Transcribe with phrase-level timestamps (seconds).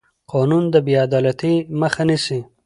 [0.31, 2.39] قانون د بې عدالتۍ مخه نیسي